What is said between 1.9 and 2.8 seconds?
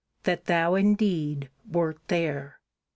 there!